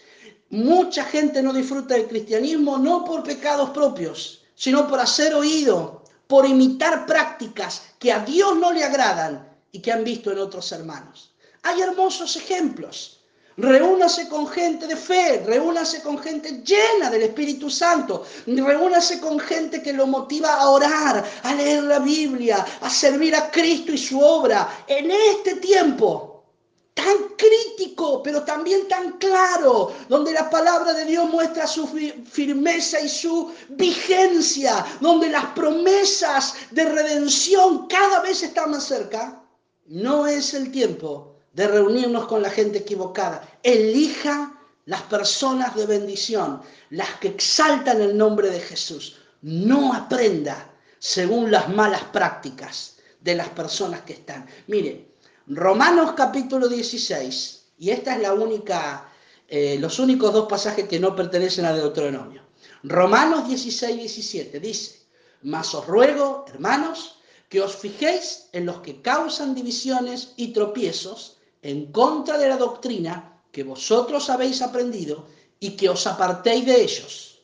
mucha 0.49 1.05
gente 1.05 1.43
no 1.43 1.53
disfruta 1.53 1.93
del 1.93 2.07
cristianismo 2.07 2.79
no 2.79 3.05
por 3.05 3.23
pecados 3.23 3.69
propios, 3.69 4.41
sino 4.55 4.87
por 4.87 4.99
hacer 4.99 5.35
oído, 5.35 6.03
por 6.25 6.47
imitar 6.47 7.05
prácticas 7.05 7.83
que 7.99 8.11
a 8.11 8.25
Dios 8.25 8.57
no 8.57 8.71
le 8.71 8.83
agradan 8.83 9.47
y 9.71 9.79
que 9.79 9.91
han 9.91 10.03
visto 10.03 10.31
en 10.31 10.39
otros 10.39 10.71
hermanos. 10.71 11.33
Hay 11.61 11.81
hermosos 11.81 12.35
ejemplos. 12.35 13.20
Reúnase 13.57 14.29
con 14.29 14.47
gente 14.47 14.87
de 14.87 14.95
fe, 14.95 15.43
reúnase 15.45 16.01
con 16.01 16.17
gente 16.17 16.63
llena 16.63 17.09
del 17.09 17.23
Espíritu 17.23 17.69
Santo, 17.69 18.25
reúnase 18.47 19.19
con 19.19 19.37
gente 19.39 19.81
que 19.81 19.91
lo 19.91 20.07
motiva 20.07 20.53
a 20.53 20.69
orar, 20.69 21.23
a 21.43 21.53
leer 21.53 21.83
la 21.83 21.99
Biblia, 21.99 22.65
a 22.79 22.89
servir 22.89 23.35
a 23.35 23.51
Cristo 23.51 23.91
y 23.91 23.97
su 23.97 24.21
obra. 24.21 24.85
En 24.87 25.11
este 25.11 25.55
tiempo 25.55 26.45
tan 26.93 27.35
crítico, 27.37 28.23
pero 28.23 28.43
también 28.43 28.87
tan 28.87 29.17
claro, 29.17 29.93
donde 30.07 30.31
la 30.31 30.49
palabra 30.49 30.93
de 30.93 31.05
Dios 31.05 31.29
muestra 31.29 31.67
su 31.67 31.87
firmeza 31.87 33.01
y 33.01 33.09
su 33.09 33.51
vigencia, 33.69 34.85
donde 35.01 35.29
las 35.29 35.45
promesas 35.47 36.55
de 36.71 36.85
redención 36.85 37.87
cada 37.87 38.21
vez 38.21 38.43
están 38.43 38.71
más 38.71 38.85
cerca, 38.85 39.43
no 39.87 40.25
es 40.25 40.53
el 40.53 40.71
tiempo 40.71 41.30
de 41.53 41.67
reunirnos 41.67 42.27
con 42.27 42.41
la 42.41 42.49
gente 42.49 42.79
equivocada. 42.79 43.47
Elija 43.63 44.59
las 44.85 45.01
personas 45.03 45.75
de 45.75 45.85
bendición, 45.85 46.61
las 46.89 47.15
que 47.15 47.29
exaltan 47.29 48.01
el 48.01 48.17
nombre 48.17 48.49
de 48.49 48.59
Jesús. 48.59 49.17
No 49.41 49.93
aprenda 49.93 50.69
según 50.99 51.51
las 51.51 51.69
malas 51.69 52.03
prácticas 52.05 52.97
de 53.19 53.35
las 53.35 53.49
personas 53.49 54.01
que 54.01 54.13
están. 54.13 54.47
Mire, 54.67 55.11
Romanos 55.47 56.13
capítulo 56.15 56.67
16, 56.67 57.65
y 57.79 57.89
esta 57.89 58.15
es 58.15 58.21
la 58.21 58.33
única, 58.33 59.11
eh, 59.47 59.77
los 59.79 59.99
únicos 59.99 60.33
dos 60.33 60.47
pasajes 60.47 60.87
que 60.87 60.99
no 60.99 61.15
pertenecen 61.15 61.65
a 61.65 61.73
Deuteronomio. 61.73 62.43
Romanos 62.83 63.47
16, 63.47 63.97
17 63.97 64.59
dice, 64.59 65.01
mas 65.43 65.73
os 65.73 65.85
ruego, 65.85 66.45
hermanos, 66.47 67.17
que 67.49 67.61
os 67.61 67.75
fijéis 67.75 68.47
en 68.53 68.65
los 68.65 68.79
que 68.81 69.01
causan 69.01 69.53
divisiones 69.53 70.33
y 70.37 70.53
tropiezos 70.53 71.37
en 71.61 71.91
contra 71.91 72.37
de 72.37 72.47
la 72.47 72.57
doctrina 72.57 73.41
que 73.51 73.63
vosotros 73.63 74.29
habéis 74.29 74.61
aprendido 74.61 75.27
y 75.59 75.75
que 75.75 75.89
os 75.89 76.07
apartéis 76.07 76.65
de 76.65 76.81
ellos. 76.81 77.41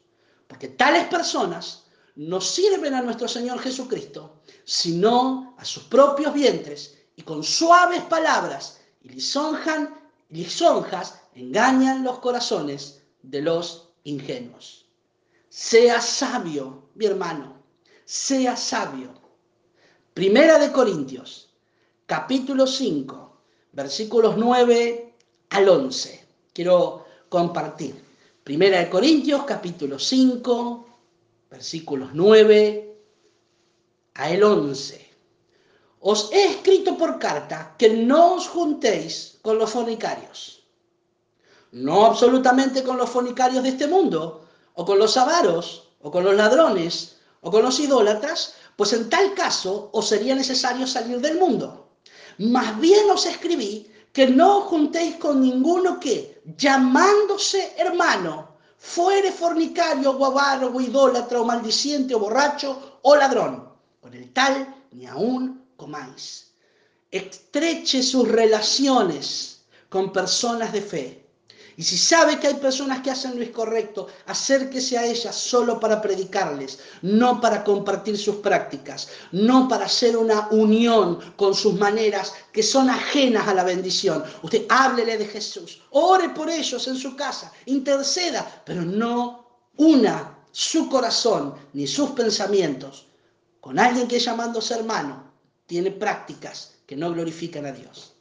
Porque 0.48 0.70
tales 0.70 1.08
personas 1.08 1.84
no 2.16 2.42
sirven 2.42 2.94
a 2.94 3.02
nuestro 3.02 3.28
Señor 3.28 3.60
Jesucristo, 3.60 4.42
sino 4.64 5.56
a 5.58 5.66
sus 5.66 5.84
propios 5.84 6.34
vientres 6.34 6.98
y 7.16 7.22
con 7.22 7.44
suaves 7.44 8.02
palabras 8.04 8.80
y 9.02 9.10
lisonjan, 9.10 9.96
lisonjas 10.30 11.16
engañan 11.36 12.04
los 12.04 12.20
corazones 12.20 13.04
de 13.22 13.42
los 13.42 13.90
ingenuos. 14.04 14.86
Sea 15.50 16.02
sabio, 16.02 16.90
mi 16.96 17.06
hermano, 17.06 17.62
sea 18.06 18.56
sabio. 18.58 19.14
Primera 20.14 20.58
de 20.58 20.72
Corintios, 20.72 21.54
capítulo 22.08 22.66
5, 22.66 23.27
versículos 23.78 24.36
9 24.38 25.14
al 25.52 25.70
11. 25.70 26.26
Quiero 26.52 27.06
compartir. 27.30 27.94
Primera 28.44 28.80
de 28.80 28.90
Corintios, 28.90 29.44
capítulo 29.44 30.00
5, 30.00 30.88
versículos 31.52 32.10
9 32.12 32.98
al 34.16 34.44
11. 34.44 35.08
Os 36.00 36.32
he 36.34 36.46
escrito 36.46 36.98
por 36.98 37.20
carta 37.20 37.76
que 37.78 37.90
no 37.90 38.34
os 38.34 38.48
juntéis 38.48 39.38
con 39.44 39.60
los 39.60 39.70
fornicarios. 39.70 40.64
No 41.72 42.08
absolutamente 42.08 42.84
con 42.84 42.98
los 42.98 43.12
fornicarios 43.12 43.62
de 43.62 43.70
este 43.70 43.86
mundo, 43.86 44.48
o 44.74 44.86
con 44.86 44.98
los 44.98 45.16
avaros, 45.18 45.90
o 46.02 46.10
con 46.10 46.24
los 46.24 46.34
ladrones, 46.34 47.18
o 47.42 47.52
con 47.52 47.62
los 47.62 47.80
idólatras, 47.80 48.56
pues 48.76 48.92
en 48.94 49.08
tal 49.08 49.36
caso 49.36 49.92
os 49.94 50.08
sería 50.08 50.34
necesario 50.34 50.88
salir 50.88 51.22
del 51.22 51.38
mundo. 51.38 51.87
Más 52.40 52.80
bien 52.80 53.10
os 53.10 53.26
escribí 53.26 53.92
que 54.14 54.28
no 54.28 54.62
juntéis 54.62 55.16
con 55.16 55.42
ninguno 55.42 56.00
que, 56.00 56.42
llamándose 56.58 57.74
hermano, 57.78 58.58
fuere 58.78 59.32
fornicario, 59.32 60.12
o 60.12 60.18
o 60.18 60.82
idólatra, 60.82 61.42
o 61.42 61.46
maldiciente, 61.46 62.16
o 62.16 62.20
borracho, 62.20 63.00
o 63.02 63.16
ladrón. 63.16 63.68
Con 64.00 64.14
el 64.14 64.32
tal 64.34 64.76
ni 64.92 65.06
aún 65.06 65.66
comáis. 65.76 66.54
Estreche 67.12 68.04
sus 68.04 68.28
relaciones 68.28 69.66
con 69.90 70.12
personas 70.12 70.72
de 70.74 70.82
fe 70.82 71.27
y 71.80 71.84
si 71.84 71.96
sabe 71.96 72.40
que 72.40 72.48
hay 72.48 72.56
personas 72.56 73.02
que 73.02 73.12
hacen 73.12 73.38
lo 73.38 73.44
incorrecto, 73.44 74.08
acérquese 74.26 74.98
a 74.98 75.06
ellas 75.06 75.36
solo 75.36 75.80
para 75.80 76.02
predicarles, 76.02 76.80
no 77.04 77.40
para 77.40 77.64
compartir 77.64 78.18
sus 78.18 78.38
prácticas, 78.38 79.08
no 79.32 79.68
para 79.68 79.86
hacer 79.86 80.18
una 80.18 80.48
unión 80.50 81.20
con 81.36 81.54
sus 81.54 81.76
maneras 81.76 82.34
que 82.52 82.64
son 82.64 82.90
ajenas 82.90 83.48
a 83.48 83.54
la 83.54 83.64
bendición. 83.64 84.24
Usted 84.42 84.66
háblele 84.70 85.20
de 85.20 85.28
Jesús, 85.28 85.84
ore 85.92 86.30
por 86.30 86.50
ellos 86.50 86.88
en 86.88 86.96
su 86.96 87.16
casa, 87.16 87.54
interceda, 87.68 88.64
pero 88.66 88.82
no 88.82 89.46
una 89.78 90.36
su 90.52 90.90
corazón 90.90 91.54
ni 91.74 91.86
sus 91.86 92.10
pensamientos 92.10 93.06
con 93.62 93.78
alguien 93.78 94.08
que 94.08 94.18
llamándose 94.18 94.74
hermano 94.74 95.32
tiene 95.68 95.92
prácticas 95.92 96.74
que 96.88 96.96
no 96.96 97.14
glorifican 97.14 97.68
a 97.68 97.72
Dios. 97.72 98.17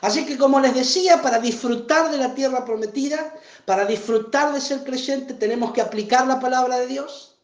Así 0.00 0.24
que 0.24 0.38
como 0.38 0.60
les 0.60 0.74
decía, 0.74 1.20
para 1.20 1.38
disfrutar 1.38 2.10
de 2.10 2.18
la 2.18 2.34
tierra 2.34 2.64
prometida, 2.64 3.34
para 3.64 3.84
disfrutar 3.84 4.52
de 4.52 4.60
ser 4.60 4.82
creyente, 4.84 5.34
tenemos 5.34 5.72
que 5.72 5.80
aplicar 5.80 6.26
la 6.26 6.40
palabra 6.40 6.78
de 6.78 6.86
Dios. 6.86 7.36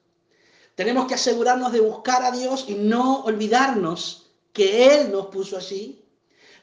Tenemos 0.75 1.07
que 1.07 1.15
asegurarnos 1.15 1.73
de 1.73 1.81
buscar 1.81 2.23
a 2.23 2.31
Dios 2.31 2.65
y 2.69 2.75
no 2.75 3.25
olvidarnos 3.25 4.31
que 4.53 4.95
Él 4.95 5.13
nos 5.13 5.27
puso 5.27 5.57
allí. 5.57 6.03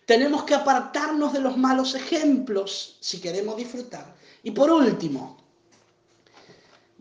Tenemos 0.05 0.43
que 0.43 0.55
apartarnos 0.55 1.33
de 1.33 1.39
los 1.39 1.57
malos 1.57 1.95
ejemplos 1.95 2.97
si 2.99 3.19
queremos 3.19 3.55
disfrutar. 3.55 4.13
Y 4.43 4.51
por 4.51 4.69
último, 4.69 5.37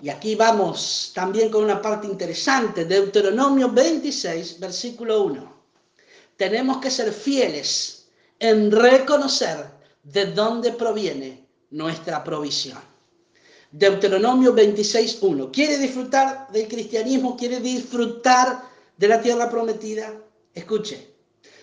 y 0.02 0.08
aquí 0.08 0.34
vamos 0.34 1.12
también 1.14 1.48
con 1.48 1.62
una 1.62 1.80
parte 1.80 2.08
interesante, 2.08 2.84
Deuteronomio 2.84 3.70
26, 3.70 4.58
versículo 4.58 5.22
1. 5.22 5.62
Tenemos 6.36 6.78
que 6.78 6.90
ser 6.90 7.12
fieles 7.12 8.01
en 8.42 8.72
reconocer 8.72 9.70
de 10.02 10.26
dónde 10.26 10.72
proviene 10.72 11.46
nuestra 11.70 12.24
provisión. 12.24 12.80
Deuteronomio 13.70 14.52
26.1. 14.52 15.52
¿Quiere 15.52 15.78
disfrutar 15.78 16.48
del 16.50 16.66
cristianismo? 16.66 17.36
¿Quiere 17.36 17.60
disfrutar 17.60 18.64
de 18.96 19.08
la 19.08 19.22
tierra 19.22 19.48
prometida? 19.48 20.12
Escuche. 20.52 21.14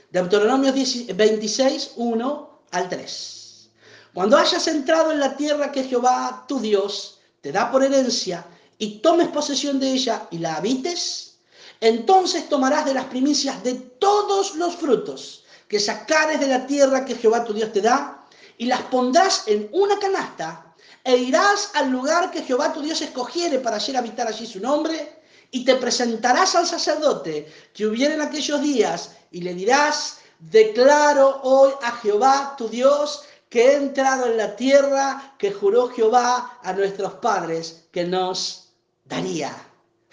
Deuteronomio 0.10 0.72
26, 0.74 1.92
1 1.98 2.62
al 2.72 2.88
3. 2.88 3.70
Cuando 4.14 4.38
hayas 4.38 4.66
entrado 4.68 5.12
en 5.12 5.20
la 5.20 5.36
tierra 5.36 5.74
que 5.74 5.84
Jehová, 5.84 6.46
tu 6.48 6.62
Dios, 6.62 7.20
te 7.42 7.52
da 7.52 7.70
por 7.70 7.84
herencia, 7.84 8.48
y 8.78 9.00
tomes 9.00 9.28
posesión 9.28 9.82
de 9.82 9.92
ella 9.92 10.30
y 10.32 10.38
la 10.38 10.56
habites, 10.56 11.40
entonces 11.82 12.48
tomarás 12.48 12.86
de 12.86 12.94
las 12.94 13.06
primicias 13.06 13.62
de 13.66 13.74
todos 13.74 14.56
los 14.56 14.78
frutos 14.78 15.44
que 15.70 15.80
sacares 15.80 16.40
de 16.40 16.48
la 16.48 16.66
tierra 16.66 17.06
que 17.06 17.16
Jehová 17.16 17.46
tu 17.46 17.54
Dios 17.54 17.72
te 17.72 17.80
da, 17.80 18.26
y 18.58 18.66
las 18.66 18.82
pondrás 18.82 19.44
en 19.46 19.70
una 19.72 19.98
canasta, 20.00 20.76
e 21.04 21.16
irás 21.16 21.72
al 21.76 21.90
lugar 21.90 22.32
que 22.32 22.42
Jehová 22.42 22.74
tu 22.74 22.82
Dios 22.82 23.02
escogiere 23.02 23.60
para 23.60 23.78
hacer 23.78 23.96
habitar 23.96 24.28
allí 24.28 24.46
su 24.46 24.60
nombre, 24.60 25.22
y 25.52 25.64
te 25.64 25.76
presentarás 25.76 26.56
al 26.56 26.68
sacerdote 26.68 27.52
que 27.74 27.86
hubiera 27.86 28.16
en 28.16 28.22
aquellos 28.22 28.62
días, 28.62 29.12
y 29.32 29.42
le 29.42 29.54
dirás, 29.54 30.18
declaro 30.40 31.40
hoy 31.44 31.72
a 31.84 31.92
Jehová 31.92 32.56
tu 32.58 32.68
Dios 32.68 33.24
que 33.48 33.68
he 33.68 33.76
entrado 33.76 34.26
en 34.26 34.38
la 34.38 34.56
tierra 34.56 35.36
que 35.38 35.52
juró 35.52 35.90
Jehová 35.90 36.60
a 36.64 36.74
nuestros 36.74 37.14
padres 37.16 37.86
que 37.92 38.06
nos 38.06 38.74
daría. 39.06 39.69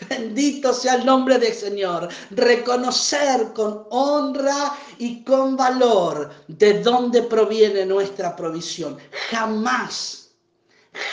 Bendito 0.08 0.74
sea 0.74 0.96
el 0.96 1.06
nombre 1.06 1.38
del 1.38 1.54
Señor. 1.54 2.08
Reconocer 2.30 3.52
con 3.54 3.86
honra 3.90 4.76
y 4.98 5.24
con 5.24 5.56
valor 5.56 6.30
de 6.48 6.82
dónde 6.82 7.22
proviene 7.22 7.86
nuestra 7.86 8.36
provisión. 8.36 8.98
Jamás, 9.30 10.32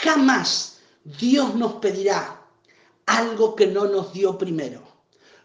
jamás 0.02 0.78
Dios 1.02 1.54
nos 1.54 1.74
pedirá 1.74 2.42
algo 3.06 3.54
que 3.54 3.66
no 3.66 3.86
nos 3.86 4.12
dio 4.12 4.36
primero. 4.36 4.82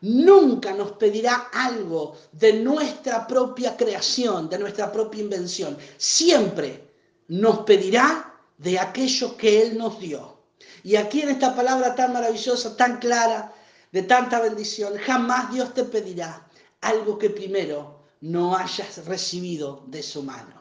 Nunca 0.01 0.73
nos 0.73 0.93
pedirá 0.93 1.49
algo 1.51 2.15
de 2.31 2.53
nuestra 2.53 3.27
propia 3.27 3.75
creación, 3.75 4.49
de 4.49 4.59
nuestra 4.59 4.91
propia 4.91 5.21
invención. 5.21 5.77
Siempre 5.97 6.93
nos 7.29 7.59
pedirá 7.59 8.33
de 8.57 8.79
aquello 8.79 9.35
que 9.37 9.61
Él 9.61 9.77
nos 9.77 9.99
dio. 9.99 10.38
Y 10.83 10.95
aquí 10.95 11.21
en 11.21 11.29
esta 11.29 11.55
palabra 11.55 11.95
tan 11.95 12.13
maravillosa, 12.13 12.75
tan 12.75 12.97
clara, 12.99 13.53
de 13.91 14.03
tanta 14.03 14.39
bendición, 14.39 14.97
jamás 14.97 15.51
Dios 15.51 15.73
te 15.73 15.83
pedirá 15.83 16.47
algo 16.81 17.17
que 17.17 17.29
primero 17.29 17.99
no 18.21 18.55
hayas 18.55 19.05
recibido 19.05 19.83
de 19.87 20.03
su 20.03 20.23
mano. 20.23 20.53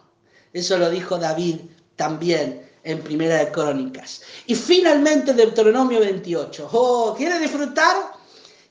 Eso 0.53 0.79
lo 0.79 0.91
dijo 0.91 1.19
David 1.19 1.61
también 1.97 2.69
en 2.85 3.03
Primera 3.03 3.37
de 3.45 3.53
Crónicas. 3.53 4.23
Y 4.47 4.55
finalmente 4.55 5.35
Deuteronomio 5.35 6.01
28. 6.01 6.71
Oh, 6.73 7.15
¿quiere 7.17 7.39
disfrutar? 7.39 8.13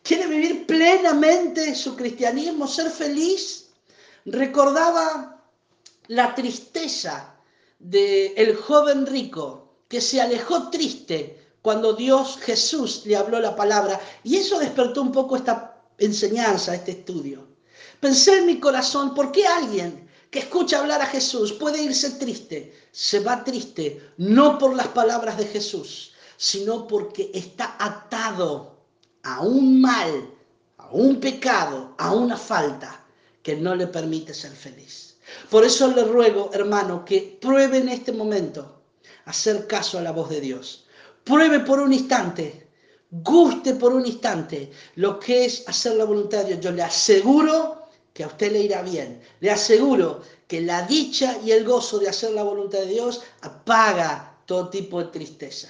¿Quiere 0.01 0.25
vivir 0.27 0.66
plenamente 0.66 1.75
su 1.75 1.96
cristianismo, 1.96 2.68
ser 2.68 2.89
feliz? 2.89 3.70
Recordaba 4.25 5.44
la 6.08 6.34
tristeza 6.34 7.36
del 7.77 8.34
el 8.36 8.56
joven 8.56 9.06
rico 9.06 9.67
que 9.88 10.01
se 10.01 10.22
alejó 10.22 10.70
triste 10.70 11.48
cuando 11.62 11.94
Dios 11.94 12.38
Jesús 12.41 13.03
le 13.06 13.15
habló 13.15 13.39
la 13.39 13.56
palabra 13.56 14.00
y 14.24 14.38
eso 14.38 14.60
despertó 14.60 15.01
un 15.01 15.12
poco 15.12 15.36
esta 15.36 15.82
enseñanza, 15.98 16.75
este 16.75 16.91
estudio. 16.91 17.46
Pensé 18.00 18.38
en 18.38 18.46
mi 18.46 18.60
corazón, 18.60 19.13
¿por 19.13 19.32
qué 19.32 19.46
alguien 19.48 20.08
que 20.29 20.39
escucha 20.39 20.79
hablar 20.79 21.01
a 21.01 21.08
Jesús 21.08 21.53
puede 21.53 21.82
irse 21.82 22.12
triste? 22.12 22.74
Se 22.91 23.20
va 23.20 23.44
triste 23.44 24.12
no 24.17 24.58
por 24.58 24.75
las 24.75 24.88
palabras 24.89 25.38
de 25.38 25.46
Jesús, 25.48 26.13
sino 26.38 26.88
porque 26.88 27.32
está 27.34 27.75
atado 27.79 28.77
a 29.24 29.41
un 29.41 29.82
mal, 29.82 30.29
a 30.77 30.89
un 30.91 31.20
pecado, 31.20 31.96
a 31.98 32.13
una 32.13 32.38
falta 32.38 33.03
que 33.41 33.56
no 33.56 33.75
le 33.75 33.88
permite 33.88 34.34
ser 34.34 34.51
feliz. 34.51 35.17
Por 35.50 35.65
eso 35.65 35.88
le 35.89 36.03
ruego, 36.03 36.51
hermano, 36.53 37.03
que 37.03 37.38
pruebe 37.41 37.79
en 37.79 37.89
este 37.89 38.12
momento 38.12 38.77
hacer 39.28 39.68
caso 39.68 40.00
a 40.00 40.02
la 40.02 40.12
voz 40.12 40.30
de 40.30 40.42
Dios. 40.42 40.86
Pruebe 41.24 41.60
por 41.60 41.80
un 41.80 41.94
instante, 41.94 42.68
guste 43.12 43.76
por 43.76 43.94
un 43.94 44.06
instante 44.06 44.72
lo 44.96 45.20
que 45.20 45.46
es 45.46 45.68
hacer 45.68 45.96
la 45.96 46.06
voluntad 46.06 46.40
de 46.40 46.46
Dios. 46.46 46.60
Yo 46.62 46.72
le 46.72 46.84
aseguro 46.84 47.88
que 48.13 48.24
a 48.24 48.28
usted 48.28 48.52
le 48.52 48.62
irá 48.62 48.82
bien. 48.82 49.22
Le 49.42 49.52
aseguro 49.52 50.22
que 50.48 50.62
la 50.62 50.82
dicha 50.88 51.38
y 51.46 51.52
el 51.52 51.66
gozo 51.66 52.00
de 52.00 52.10
hacer 52.10 52.32
la 52.32 52.44
voluntad 52.44 52.80
de 52.80 52.88
Dios 52.88 53.22
apaga 53.42 54.38
todo 54.46 54.70
tipo 54.70 55.00
de 55.00 55.12
tristeza. 55.12 55.70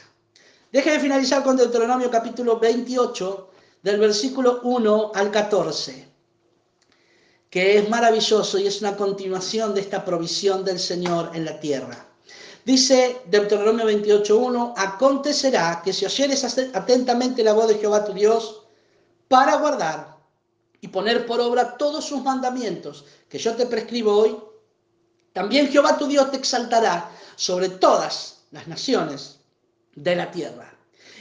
Déjeme 0.72 1.00
finalizar 1.00 1.44
con 1.44 1.58
Deuteronomio 1.58 2.12
capítulo 2.12 2.60
28, 2.60 3.50
del 3.82 4.00
versículo 4.00 4.62
1 4.64 5.12
al 5.16 5.32
14, 5.32 6.08
que 7.50 7.78
es 7.78 7.90
maravilloso 7.90 8.58
y 8.60 8.68
es 8.68 8.82
una 8.82 8.96
continuación 8.96 9.74
de 9.74 9.82
esta 9.82 10.04
provisión 10.06 10.64
del 10.64 10.80
Señor 10.80 11.32
en 11.34 11.46
la 11.46 11.60
tierra. 11.60 12.07
Dice 12.68 13.22
Deuteronomio 13.28 13.86
28.1, 13.86 14.74
acontecerá 14.76 15.82
que 15.82 15.94
si 15.94 16.04
oyeres 16.04 16.44
atentamente 16.74 17.42
la 17.42 17.54
voz 17.54 17.70
de 17.70 17.76
Jehová 17.76 18.04
tu 18.04 18.12
Dios 18.12 18.64
para 19.30 19.56
guardar 19.56 20.18
y 20.82 20.90
poner 20.90 21.26
por 21.26 21.40
obra 21.40 21.78
todos 21.78 22.04
sus 22.04 22.22
mandamientos 22.24 23.06
que 23.30 23.38
yo 23.38 23.56
te 23.56 23.68
prescribo 23.68 24.18
hoy, 24.18 24.38
también 25.32 25.70
Jehová 25.70 25.98
tu 25.98 26.08
Dios 26.08 26.30
te 26.30 26.36
exaltará 26.36 27.10
sobre 27.38 27.70
todas 27.70 28.40
las 28.52 28.68
naciones 28.68 29.38
de 29.96 30.18
la 30.18 30.30
tierra. 30.30 30.70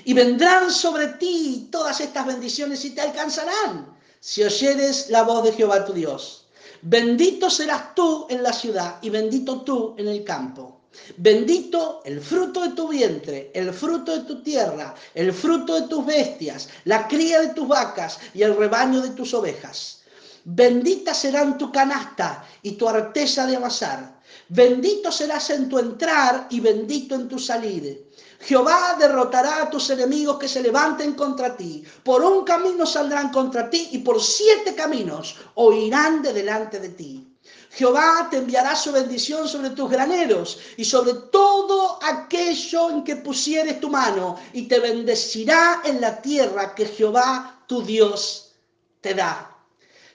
Y 0.04 0.14
vendrán 0.14 0.72
sobre 0.72 1.06
ti 1.06 1.68
todas 1.70 2.00
estas 2.00 2.26
bendiciones 2.26 2.85
y 2.85 2.90
te 2.90 3.02
alcanzarán 3.02 3.96
si 4.18 4.42
oyeres 4.42 5.11
la 5.11 5.22
voz 5.22 5.44
de 5.44 5.52
Jehová 5.52 5.85
tu 5.85 5.92
Dios. 5.92 6.48
Bendito 6.82 7.48
serás 7.50 7.94
tú 7.94 8.26
en 8.30 8.42
la 8.42 8.52
ciudad 8.52 8.98
y 9.00 9.11
bendito 9.11 9.61
tú 9.61 9.94
en 9.96 10.09
el 10.09 10.24
campo. 10.24 10.76
Bendito 11.16 12.02
el 12.04 12.20
fruto 12.20 12.62
de 12.62 12.70
tu 12.70 12.88
vientre, 12.88 13.50
el 13.54 13.72
fruto 13.72 14.16
de 14.16 14.24
tu 14.24 14.42
tierra, 14.42 14.94
el 15.14 15.32
fruto 15.32 15.80
de 15.80 15.88
tus 15.88 16.04
bestias, 16.04 16.68
la 16.85 17.06
cría 17.06 17.40
de 17.40 17.54
tus 17.54 17.68
vacas 17.68 18.18
y 18.35 18.42
el 18.42 18.56
rebaño 18.56 19.00
de 19.00 19.11
tus 19.11 19.32
ovejas. 19.35 20.02
Bendita 20.44 21.12
serán 21.12 21.59
tu 21.59 21.72
canasta 21.72 22.46
y 22.62 22.72
tu 22.72 22.88
artesa 22.88 23.46
de 23.46 23.56
amasar. 23.56 24.20
Bendito 24.48 25.11
serás 25.11 25.50
en 25.50 25.68
tu 25.68 25.78
entrar 25.78 26.46
y 26.50 26.61
bendito 26.61 27.16
en 27.16 27.28
tu 27.28 27.38
salir. 27.38 28.06
Jehová 28.40 28.96
derrotará 28.98 29.62
a 29.62 29.70
tus 29.70 29.90
enemigos 29.90 30.38
que 30.38 30.46
se 30.46 30.62
levanten 30.62 31.14
contra 31.14 31.56
ti. 31.56 31.82
Por 32.04 32.22
un 32.22 32.44
camino 32.44 32.87
saldrán 32.87 33.30
contra 33.30 33.68
ti 33.68 33.88
y 33.92 33.98
por 33.98 34.22
siete 34.22 34.74
caminos 34.74 35.37
oirán 35.54 36.22
de 36.22 36.32
delante 36.32 36.78
de 36.78 36.90
ti. 36.90 37.36
Jehová 37.70 38.29
te 38.31 38.38
enviará 38.38 38.74
su 38.74 38.92
bendición 38.92 39.48
sobre 39.48 39.70
tus 39.70 39.90
graneros 39.90 40.59
y 40.76 40.85
sobre 40.85 41.14
todo 41.31 41.98
aquello 42.02 42.90
en 42.90 43.05
que 43.05 43.16
pusieres 43.16 43.81
tu 43.81 43.90
mano 43.90 44.37
y 44.52 44.68
te 44.68 44.79
bendecirá 44.79 45.83
en 45.85 46.00
la 46.00 46.22
tierra 46.22 46.74
que 46.74 46.87
Jehová 46.87 47.64
tu 47.66 47.83
Dios 47.83 48.55
te 49.00 49.14
da. 49.14 49.52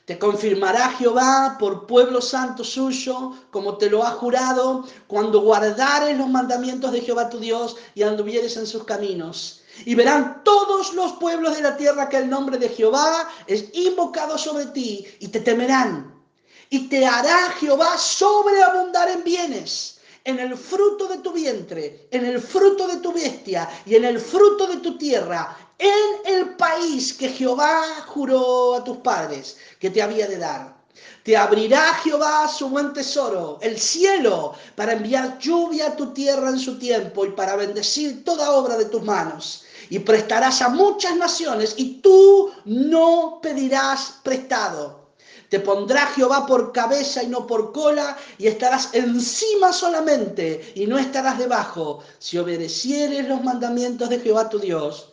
Te 0.05 0.17
confirmará 0.17 0.89
Jehová 0.93 1.57
por 1.59 1.85
pueblo 1.85 2.21
santo 2.21 2.63
suyo, 2.63 3.33
como 3.51 3.77
te 3.77 3.89
lo 3.89 4.03
ha 4.03 4.11
jurado, 4.11 4.85
cuando 5.07 5.41
guardares 5.41 6.17
los 6.17 6.27
mandamientos 6.27 6.91
de 6.91 7.01
Jehová 7.01 7.29
tu 7.29 7.39
Dios 7.39 7.77
y 7.93 8.03
anduvieres 8.03 8.57
en 8.57 8.65
sus 8.65 8.83
caminos. 8.83 9.61
Y 9.85 9.95
verán 9.95 10.43
todos 10.43 10.93
los 10.95 11.13
pueblos 11.13 11.55
de 11.55 11.61
la 11.61 11.77
tierra 11.77 12.09
que 12.09 12.17
el 12.17 12.29
nombre 12.29 12.57
de 12.57 12.69
Jehová 12.69 13.29
es 13.45 13.65
invocado 13.73 14.37
sobre 14.37 14.65
ti 14.67 15.05
y 15.19 15.27
te 15.27 15.39
temerán 15.39 16.20
y 16.71 16.87
te 16.87 17.05
hará 17.05 17.51
Jehová 17.59 17.97
sobreabundar 17.97 19.09
en 19.09 19.25
bienes, 19.25 19.99
en 20.23 20.39
el 20.39 20.55
fruto 20.57 21.05
de 21.09 21.17
tu 21.17 21.33
vientre, 21.33 22.07
en 22.11 22.25
el 22.25 22.39
fruto 22.39 22.87
de 22.87 22.97
tu 22.97 23.11
bestia 23.11 23.69
y 23.85 23.95
en 23.95 24.05
el 24.05 24.17
fruto 24.17 24.67
de 24.67 24.77
tu 24.77 24.97
tierra, 24.97 25.57
en 25.77 26.33
el 26.33 26.55
país 26.55 27.13
que 27.13 27.27
Jehová 27.27 27.83
juró 28.07 28.75
a 28.75 28.83
tus 28.85 28.97
padres 28.97 29.57
que 29.79 29.89
te 29.89 30.01
había 30.01 30.27
de 30.27 30.37
dar. 30.37 30.77
Te 31.23 31.35
abrirá 31.35 31.93
Jehová 31.95 32.47
su 32.47 32.69
buen 32.69 32.93
tesoro, 32.93 33.59
el 33.61 33.77
cielo, 33.77 34.53
para 34.75 34.93
enviar 34.93 35.39
lluvia 35.39 35.87
a 35.87 35.95
tu 35.97 36.13
tierra 36.13 36.49
en 36.49 36.59
su 36.59 36.79
tiempo 36.79 37.25
y 37.25 37.31
para 37.31 37.57
bendecir 37.57 38.23
toda 38.23 38.51
obra 38.51 38.77
de 38.77 38.85
tus 38.85 39.03
manos. 39.03 39.65
Y 39.89 39.99
prestarás 39.99 40.61
a 40.61 40.69
muchas 40.69 41.17
naciones 41.17 41.73
y 41.75 41.95
tú 42.01 42.49
no 42.63 43.39
pedirás 43.41 44.19
prestado 44.23 45.00
te 45.51 45.59
pondrá 45.59 46.07
Jehová 46.07 46.45
por 46.45 46.71
cabeza 46.71 47.21
y 47.21 47.27
no 47.27 47.45
por 47.45 47.73
cola, 47.73 48.17
y 48.37 48.47
estarás 48.47 48.93
encima 48.93 49.73
solamente 49.73 50.71
y 50.75 50.87
no 50.87 50.97
estarás 50.97 51.37
debajo, 51.37 52.01
si 52.19 52.37
obedecieres 52.37 53.27
los 53.27 53.43
mandamientos 53.43 54.07
de 54.07 54.21
Jehová 54.21 54.47
tu 54.47 54.59
Dios, 54.59 55.11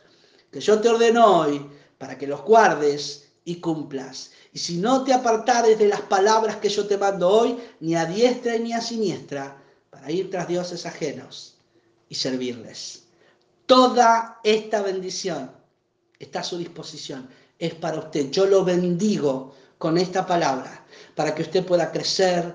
que 0.53 0.61
yo 0.61 0.81
te 0.81 0.91
ordeno 0.91 1.41
hoy, 1.41 1.69
para 1.99 2.17
que 2.17 2.29
los 2.29 2.43
guardes 2.43 3.31
y 3.45 3.57
cumplas. 3.57 4.31
Y 4.53 4.61
si 4.61 4.77
no 4.77 5.03
te 5.03 5.13
apartares 5.13 5.77
de 5.77 5.89
las 5.89 6.03
palabras 6.03 6.59
que 6.59 6.69
yo 6.69 6.87
te 6.87 6.97
mando 6.97 7.29
hoy, 7.29 7.59
ni 7.81 7.97
a 7.97 8.05
diestra 8.05 8.57
ni 8.59 8.73
a 8.73 8.81
siniestra, 8.81 9.61
para 9.91 10.09
ir 10.09 10.31
tras 10.31 10.47
dioses 10.47 10.87
ajenos 10.87 11.57
y 12.09 12.15
servirles. 12.15 13.07
Toda 13.67 14.39
esta 14.45 14.83
bendición 14.83 15.51
está 16.17 16.41
a 16.41 16.45
su 16.45 16.59
disposición. 16.59 17.29
Es 17.59 17.75
para 17.75 17.99
usted. 17.99 18.31
Yo 18.31 18.47
lo 18.47 18.65
bendigo 18.65 19.53
con 19.79 19.97
esta 19.97 20.27
palabra 20.27 20.85
para 21.15 21.35
que 21.35 21.43
usted 21.43 21.65
pueda 21.65 21.91
crecer, 21.91 22.55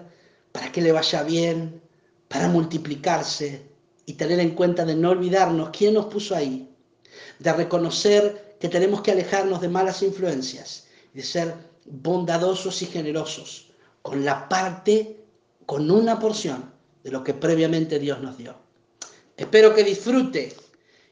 para 0.51 0.71
que 0.71 0.81
le 0.81 0.91
vaya 0.91 1.23
bien, 1.23 1.81
para 2.27 2.47
multiplicarse 2.47 3.61
y 4.05 4.13
tener 4.13 4.39
en 4.39 4.51
cuenta 4.51 4.85
de 4.85 4.95
no 4.95 5.11
olvidarnos 5.11 5.69
quién 5.71 5.93
nos 5.93 6.05
puso 6.05 6.35
ahí, 6.35 6.69
de 7.39 7.53
reconocer 7.53 8.57
que 8.59 8.69
tenemos 8.69 9.01
que 9.01 9.11
alejarnos 9.11 9.61
de 9.61 9.69
malas 9.69 10.01
influencias, 10.01 10.87
de 11.13 11.23
ser 11.23 11.55
bondadosos 11.85 12.81
y 12.81 12.85
generosos 12.85 13.71
con 14.01 14.25
la 14.25 14.49
parte, 14.49 15.25
con 15.65 15.89
una 15.89 16.19
porción 16.19 16.71
de 17.03 17.11
lo 17.11 17.23
que 17.23 17.33
previamente 17.33 17.99
Dios 17.99 18.21
nos 18.21 18.37
dio. 18.37 18.55
Espero 19.37 19.73
que 19.73 19.83
disfrute 19.83 20.55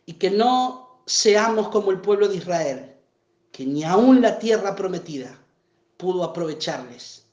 y 0.06 0.14
que 0.14 0.30
no 0.30 1.02
seamos 1.06 1.70
como 1.70 1.92
el 1.92 2.02
pueblo 2.02 2.28
de 2.28 2.38
Israel, 2.38 2.94
que 3.52 3.66
ni 3.66 3.84
aún 3.84 4.22
la 4.22 4.40
tierra 4.40 4.76
prometida 4.76 5.38
pudo 6.02 6.24
aprovecharles 6.24 7.26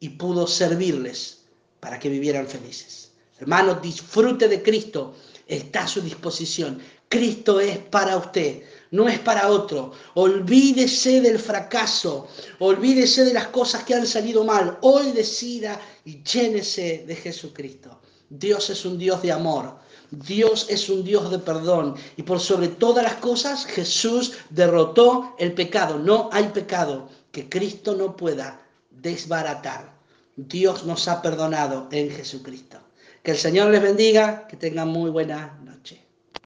y 0.00 0.08
pudo 0.08 0.46
servirles 0.46 1.42
para 1.78 1.98
que 1.98 2.08
vivieran 2.08 2.46
felices. 2.48 3.12
Hermano, 3.38 3.74
disfrute 3.74 4.48
de 4.48 4.62
Cristo, 4.62 5.14
está 5.46 5.84
a 5.84 5.88
su 5.88 6.00
disposición. 6.00 6.80
Cristo 7.06 7.60
es 7.60 7.76
para 7.76 8.16
usted, 8.16 8.62
no 8.92 9.06
es 9.10 9.18
para 9.18 9.50
otro. 9.50 9.92
Olvídese 10.14 11.20
del 11.20 11.38
fracaso, 11.38 12.28
olvídese 12.60 13.26
de 13.26 13.34
las 13.34 13.48
cosas 13.48 13.84
que 13.84 13.94
han 13.94 14.06
salido 14.06 14.42
mal. 14.42 14.78
Hoy 14.80 15.12
decida 15.12 15.78
y 16.06 16.22
llénese 16.22 17.04
de 17.06 17.16
Jesucristo. 17.16 18.00
Dios 18.30 18.70
es 18.70 18.86
un 18.86 18.96
Dios 18.96 19.20
de 19.20 19.32
amor. 19.32 19.76
Dios 20.10 20.66
es 20.70 20.88
un 20.88 21.04
Dios 21.04 21.30
de 21.30 21.40
perdón. 21.40 21.94
Y 22.16 22.22
por 22.22 22.40
sobre 22.40 22.68
todas 22.68 23.04
las 23.04 23.16
cosas, 23.16 23.66
Jesús 23.66 24.32
derrotó 24.48 25.34
el 25.38 25.52
pecado. 25.52 25.98
No 25.98 26.30
hay 26.32 26.44
pecado 26.48 27.10
que 27.34 27.48
Cristo 27.48 27.96
no 27.96 28.16
pueda 28.16 28.60
desbaratar. 28.90 29.92
Dios 30.36 30.86
nos 30.86 31.08
ha 31.08 31.20
perdonado 31.20 31.88
en 31.90 32.08
Jesucristo. 32.10 32.78
Que 33.24 33.32
el 33.32 33.38
Señor 33.38 33.70
les 33.70 33.82
bendiga, 33.82 34.46
que 34.46 34.56
tengan 34.56 34.88
muy 34.88 35.10
buena 35.10 35.58